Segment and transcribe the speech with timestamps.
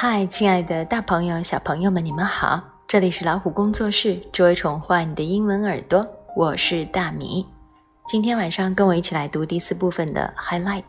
[0.00, 2.62] 嗨，亲爱的大朋友、小朋友们，你们好！
[2.86, 7.44] 这里是老虎工作室，只为宠坏你的英文耳朵，我是大米。
[8.06, 10.84] 今天晚上跟我一起来读第四部分的 highlight。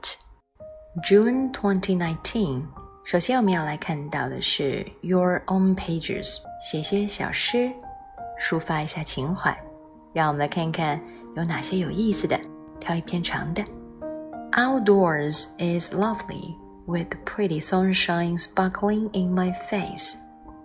[1.04, 2.62] June 2019。
[3.04, 7.72] 首先我们要来看到的是 Your own pages，写些小诗，
[8.40, 9.58] 抒发一下情怀。
[10.14, 11.02] 让我们来看看
[11.36, 12.40] 有哪些有意思的，
[12.80, 13.64] 挑一篇长的。
[14.52, 16.54] Outdoors is lovely.
[16.89, 20.17] with pretty sunshine sparkling in my face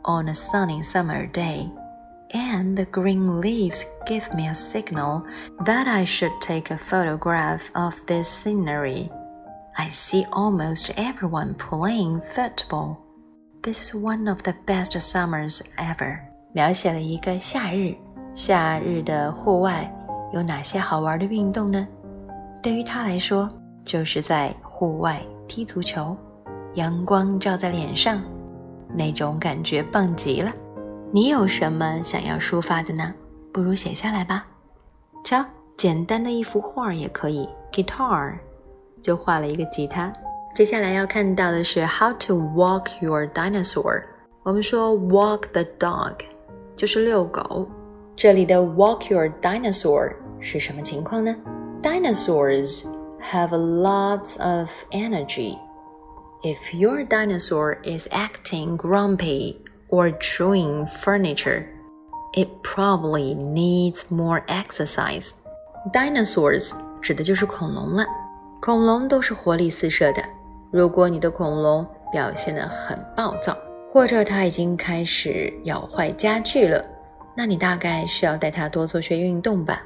[0.04, 1.70] on a sunny summer day,
[2.34, 5.24] and the green leaves give me a signal
[5.66, 9.10] that I should take a photograph of this scenery.
[9.78, 12.98] I see almost everyone playing football.
[13.62, 16.20] This is one of the best summers ever.
[16.54, 17.96] 描写了一个夏日，
[18.34, 19.90] 夏日的户外
[20.34, 21.88] 有哪些好玩的运动呢？
[22.62, 23.50] 对于他来说，
[23.86, 26.17] 就是在户外 踢足球，
[26.75, 28.23] 阳光照在脸上，
[28.95, 30.53] 那种感觉棒极了。
[31.11, 33.15] 你有什么想要抒发的呢？
[33.53, 34.47] 不如写下来吧。
[35.25, 35.45] 瞧，
[35.77, 38.33] 简单的一幅画也可以，guitar，
[39.01, 40.13] 就画了一个吉他。
[40.55, 44.03] 接下来要看到的是 how to walk your dinosaur。
[44.43, 46.15] 我们说 walk the dog，
[46.77, 47.69] 就是遛狗。
[48.17, 51.35] 这里的 walk your dinosaur 是什么情况呢
[51.83, 52.85] ？Dinosaurs
[53.24, 55.58] have lots of energy.
[56.44, 59.58] If your dinosaur is acting grumpy
[59.90, 61.66] or chewing furniture,
[62.34, 65.32] it probably needs more exercise.
[65.92, 68.06] Dinosaurs 指的就是恐龙了。
[68.62, 70.24] 恐龙都是活力四射的。
[70.72, 73.58] 如果你的恐龙表现得很暴躁，
[73.92, 76.84] 或者它已经开始咬坏家具了，
[77.36, 79.82] 那你大概是要带它多做些运动吧。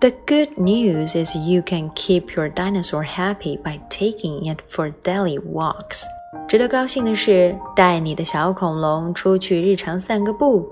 [0.00, 5.38] the good news is you can keep your dinosaur happy by taking it for daily
[5.40, 6.02] walks.
[6.46, 10.68] 值得高兴的是，带你的小恐龙出去日常散个步，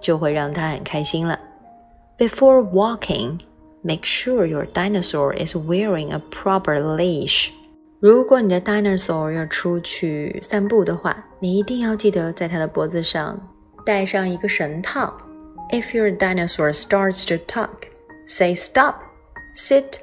[0.00, 1.38] 就会让它很开心了。
[2.16, 3.40] Before walking,
[3.82, 7.50] make sure your dinosaur is wearing a proper leash.
[8.00, 13.38] 如果你的 dinosaur 要出去散步的话，你一定要记得在它的脖子上
[13.84, 15.12] 戴上一个绳套。
[15.70, 17.88] If your dinosaur starts to talk,
[18.25, 18.95] Say stop,
[19.53, 19.99] sit,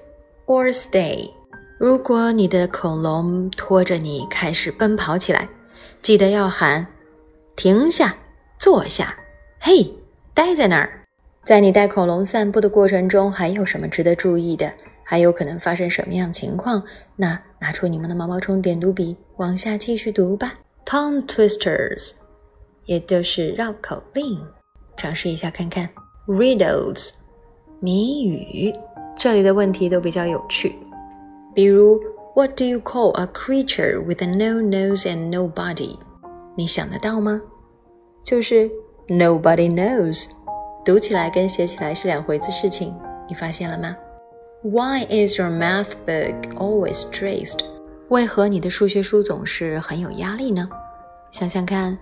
[0.47, 1.31] or stay。
[1.79, 5.49] 如果你的恐龙拖着你开始奔跑起来，
[6.03, 6.87] 记得要喊
[7.57, 8.15] 停下、
[8.59, 9.17] 坐下、
[9.59, 9.91] 嘿，
[10.35, 11.01] 待在那儿。
[11.45, 14.71] 在你带恐龙散步的过程中，还有什么值得注意的？
[15.03, 16.83] 还有可能发生什么样情况？
[17.17, 20.55] 那拿出你们的毛毛虫点读笔，往下继续读吧。
[20.85, 22.11] Tongue twisters，
[22.85, 24.39] 也就是绕口令，
[24.97, 25.89] 尝试一下看看。
[26.27, 27.09] Riddles。
[27.83, 28.75] 谜语，
[29.17, 30.77] 这里的问题都比较有趣，
[31.55, 31.99] 比如
[32.35, 35.97] What do you call a creature with no nose and no body？
[36.55, 37.41] 你想得到吗？
[38.23, 38.71] 就是
[39.09, 40.29] Nobody knows，
[40.85, 42.95] 读起来跟写起来是两回子事情，
[43.27, 43.97] 你发现了吗
[44.63, 47.61] ？Why is your math book always stressed？
[48.09, 50.69] 为何你的数学书总是很有压力呢？
[51.31, 51.97] 想想看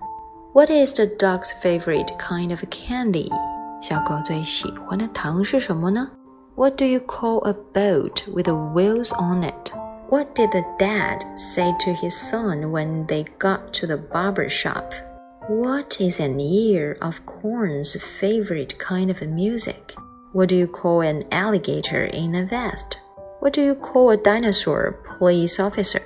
[0.53, 3.31] ，What is the dog's favorite kind of candy？
[3.80, 6.08] 小狗最喜欢的糖是什么呢？
[6.56, 9.72] What do you call a boat with the wheels on it?
[10.08, 14.84] What did the dad say to his son when they got to the barber shop?
[15.48, 19.94] What is an ear of corn's favorite kind of music?
[20.32, 22.98] What do you call an alligator in a vest?
[23.40, 26.00] What do you call a dinosaur police officer?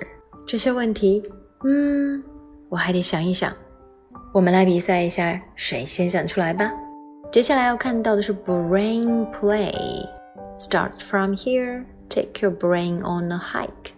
[0.45, 1.23] 这些问题，
[1.63, 2.23] 嗯，
[2.69, 3.53] 我还得想一想。
[4.33, 6.71] 我们来比赛一下，谁先想出来吧。
[7.33, 13.91] 接下来要看到的是 brain play。Start from here, take your brain on a hike.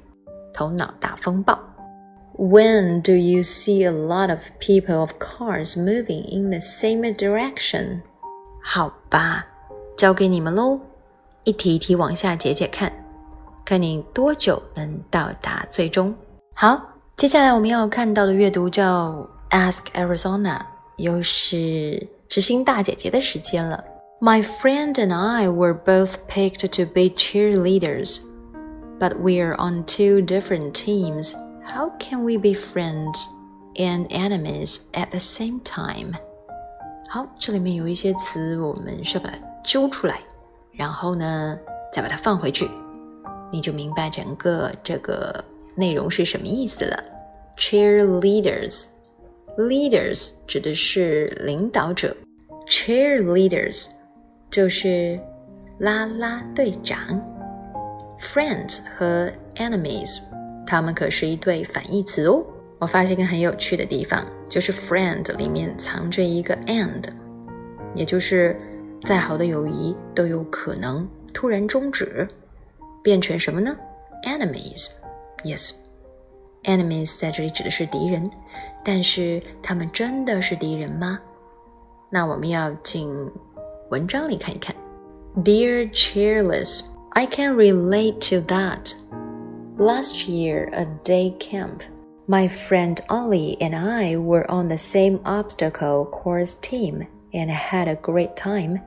[0.54, 1.58] 头脑大风暴。
[2.38, 8.02] When do you see a lot of people of cars moving in the same direction?
[8.64, 9.46] 好吧，
[9.98, 10.80] 交给你们喽，
[11.44, 12.92] 一题一题往下解解看，
[13.66, 16.14] 看你多久能到达最终。
[16.54, 16.82] 好，
[17.16, 20.62] 接下来我们要看到的阅读叫 Ask Arizona，
[20.98, 22.08] 又是。
[22.28, 23.84] 知心大姐姐的时间了。
[24.20, 28.20] My friend and I were both picked to be cheerleaders,
[29.00, 31.34] but we're on two different teams.
[31.66, 33.18] How can we be friends
[33.76, 36.14] and enemies at the same time?
[37.10, 40.20] 好，这里面有一些词，我们是把它揪出来，
[40.72, 41.58] 然后呢，
[41.92, 42.70] 再把它放回去，
[43.52, 45.44] 你就明白整个这个
[45.76, 47.04] 内容是什么意思了。
[47.58, 48.86] Cheerleaders。
[49.57, 52.15] Leaders 指的是领导者
[52.69, 53.87] ，cheerleaders
[54.51, 55.19] 就是
[55.79, 57.19] 啦啦队长。
[58.19, 60.21] Friends 和 enemies，
[60.67, 62.45] 他们可是一对反义词哦。
[62.79, 67.03] 我发现一个很有趣的地方就是 friend 里面藏着一个 and，
[67.95, 68.55] 也就是
[69.05, 72.29] 再好的友谊都有可能突然终止，
[73.03, 73.75] 变成什么呢
[74.25, 75.73] ？Enemies，Yes
[76.66, 78.30] ？enemies。Yes，enemies 在这里指的是敌人，
[78.84, 81.20] 但是他们真的是敌人吗？
[82.10, 83.10] 那我们要进
[83.90, 84.76] 文章里看一看。
[85.44, 86.82] Dear Cheerless,
[87.12, 88.94] I can relate to that.
[89.78, 91.82] Last year at day camp,
[92.28, 97.96] my friend Ollie and I were on the same obstacle course team and had a
[97.96, 98.82] great time.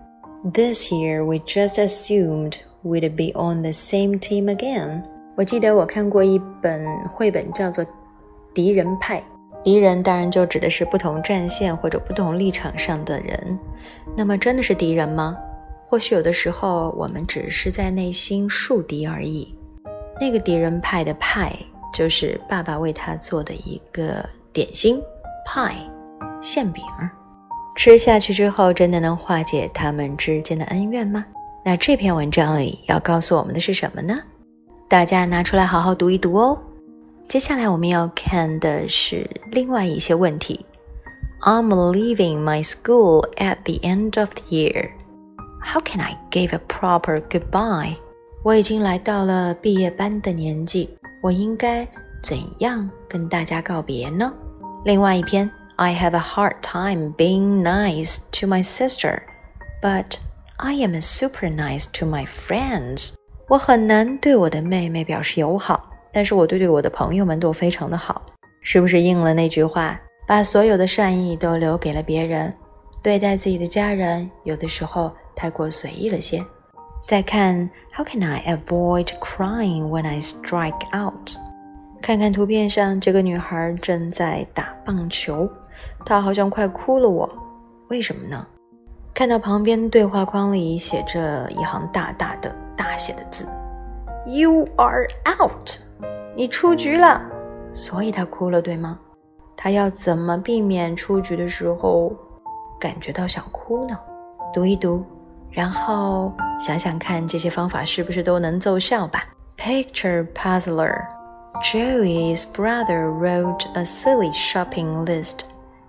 [0.44, 5.08] This year we just assumed we'd be on the same team again.
[5.39, 7.81] 我记得我看过一本绘本，叫做
[8.53, 9.21] 《敌人派》。
[9.63, 13.57] 敌人当然就指的是不同战线或者不同立场上的人。
[14.18, 15.38] 那么真的是敌人吗？
[15.88, 19.57] 或许有的时候我们只是在内心树敌而已。
[20.19, 21.56] 那个敌人派的派，
[21.94, 25.01] 就是爸爸为他做的一个点心
[25.45, 25.74] 派
[26.42, 26.83] 馅饼，
[27.77, 31.25] 吃下去之后，真的能化解他们之间的恩怨吗？
[31.63, 34.19] 那这篇文章里要告诉我们的是什么呢？
[34.88, 36.58] 大家拿出来好好读一读哦。
[37.26, 40.64] 接下来我们要看的是另外一些问题。
[41.41, 44.91] I'm leaving my school at the end of the year.
[45.61, 47.96] How can I give a proper goodbye?
[48.43, 50.91] 我已经来到了毕业班的年纪，
[51.23, 51.88] 我应该
[52.23, 54.32] 怎样跟大家告别呢？
[54.85, 59.23] 另外一篇，I have a hard time being nice to my sister,
[59.82, 60.17] but
[60.56, 63.14] I am super nice to my friends.
[63.50, 68.22] 我很难对我的妹妹表示友好，但是我对对我的朋友们都非常的好。
[68.62, 72.54] 是不是应了那句话，把所有的善意都留给了别人，
[73.01, 76.46] 对待自己的家人有的时候太过随意了些？
[77.07, 81.31] 再看，How can I avoid crying when I strike out？
[82.04, 85.50] 看看图片上这个女孩正在打棒球，
[86.06, 87.10] 她好像快哭了。
[87.10, 87.28] 我
[87.88, 88.45] 为什么呢？
[89.12, 93.46] 看到旁边对话框里写着一行大大的大写的字：“
[94.26, 95.08] You are
[95.41, 95.70] out，
[96.35, 97.20] 你出局了。”
[97.73, 98.99] 所以她哭了，对吗？
[99.56, 102.12] 她要怎么避免出局的时候
[102.79, 103.99] 感觉到想哭呢？
[104.52, 105.05] 读一读。
[105.50, 109.25] 然后想想看，这些方法是不是都能奏效吧？
[109.56, 111.06] Picture puzzler.
[111.62, 115.43] Joey's brother wrote a silly shopping list.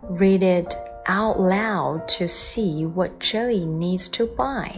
[0.07, 0.75] Read it
[1.07, 4.73] out loud to see what Joey needs to buy.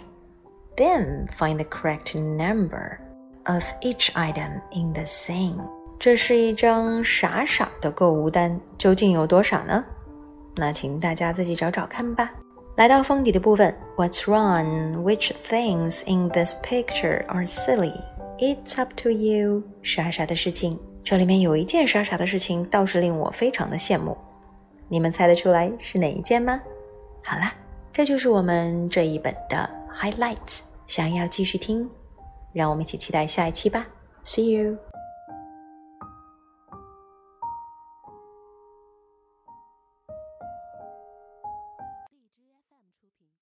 [0.77, 2.99] Then find the correct number
[3.45, 5.57] of each item in the same.
[5.99, 9.85] 这是一张傻傻的购物单，究竟有多少呢？
[10.57, 12.33] 那请大家自己找找看吧。
[12.77, 15.03] 来到封底的部分，What's wrong?
[15.03, 17.93] Which things in this picture are silly?
[18.39, 19.63] It's up to you.
[19.83, 24.17] 傻傻的事情，这里面有一件傻傻的事情，倒是令我非常的羡慕。
[24.89, 26.61] 你们猜得出来是哪一件吗？
[27.23, 27.53] 好啦，
[27.93, 30.61] 这就是我们这一本的 highlights。
[30.87, 31.89] 想要继续听，
[32.53, 33.87] 让我们一起期待下一期吧。
[34.25, 34.77] See you.